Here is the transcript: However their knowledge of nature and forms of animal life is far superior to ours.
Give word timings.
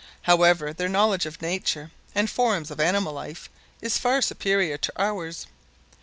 However 0.23 0.73
their 0.73 0.89
knowledge 0.89 1.27
of 1.27 1.43
nature 1.43 1.91
and 2.15 2.27
forms 2.27 2.71
of 2.71 2.79
animal 2.79 3.13
life 3.13 3.51
is 3.83 3.99
far 3.99 4.23
superior 4.23 4.75
to 4.79 4.91
ours. 4.97 5.45